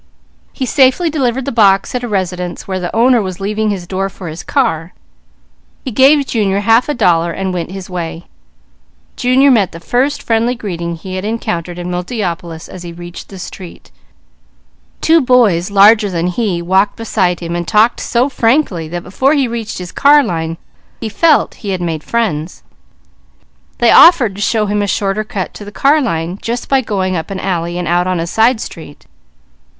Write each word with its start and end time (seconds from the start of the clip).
He 0.51 0.65
safely 0.65 1.11
delivered 1.11 1.45
the 1.45 1.51
box 1.51 1.93
at 1.93 2.01
a 2.03 2.07
residence 2.07 2.67
where 2.67 2.79
the 2.79 2.89
owner 2.95 3.21
was 3.21 3.39
leaving 3.39 3.69
his 3.69 3.85
door 3.85 4.09
for 4.09 4.29
his 4.29 4.41
car. 4.41 4.95
He 5.85 5.91
gave 5.91 6.25
Junior 6.25 6.61
half 6.61 6.89
a 6.89 6.95
dollar. 6.95 7.35
Junior 9.15 9.51
met 9.51 9.71
the 9.71 9.79
first 9.79 10.23
friendly 10.23 10.55
greeting 10.55 10.95
he 10.95 11.17
had 11.17 11.23
encountered 11.23 11.77
in 11.77 11.91
Multiopolis, 11.91 12.67
as 12.67 12.81
he 12.81 12.91
reached 12.91 13.29
the 13.29 13.37
street. 13.37 13.91
Two 15.01 15.21
boys 15.21 15.69
larger 15.69 16.09
than 16.09 16.25
he 16.25 16.63
walked 16.63 16.95
beside 16.95 17.39
him 17.39 17.55
and 17.55 17.67
talked 17.67 17.99
so 17.99 18.27
frankly, 18.27 18.87
that 18.87 19.03
before 19.03 19.35
he 19.35 19.47
reached 19.47 19.77
his 19.77 19.91
car 19.91 20.23
line, 20.23 20.57
he 20.99 21.09
felt 21.09 21.53
he 21.61 21.69
had 21.69 21.79
made 21.79 22.03
friends. 22.03 22.63
They 23.77 23.91
offered 23.91 24.33
to 24.35 24.41
show 24.41 24.65
him 24.65 24.81
a 24.81 24.87
shorter 24.87 25.23
cut 25.23 25.53
to 25.53 25.63
the 25.63 25.71
car 25.71 26.01
line 26.01 26.39
just 26.41 26.69
by 26.69 26.81
going 26.81 27.15
up 27.15 27.29
an 27.29 27.39
alley 27.39 27.77
and 27.77 27.87
out 27.87 28.07
on 28.07 28.19
a 28.19 28.25
side 28.25 28.59
street. 28.59 29.05